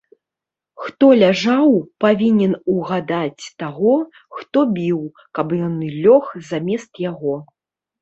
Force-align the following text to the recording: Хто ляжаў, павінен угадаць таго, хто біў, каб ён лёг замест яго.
Хто 0.85 1.09
ляжаў, 1.23 1.69
павінен 2.05 2.57
угадаць 2.77 3.43
таго, 3.61 3.95
хто 4.41 4.59
біў, 4.81 4.99
каб 5.35 5.47
ён 5.71 5.81
лёг 6.03 6.23
замест 6.53 6.91
яго. 7.11 7.35